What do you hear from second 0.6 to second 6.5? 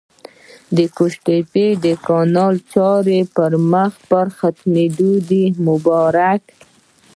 د قوشتېپې کانال چارې مخ پر ختمېدو دي! مبارک